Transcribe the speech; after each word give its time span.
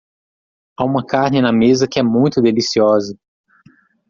Há 0.79 0.83
uma 0.83 1.05
carne 1.05 1.41
na 1.43 1.51
mesa 1.51 1.87
que 1.87 1.99
é 1.99 2.03
muito 2.03 2.41
deliciosa. 2.41 3.15